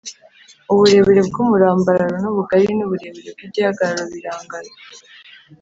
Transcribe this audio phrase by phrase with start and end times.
[0.71, 4.71] uburebure bw’umurambararo n’ubugari n’uburebure bw’igihagararo birangana.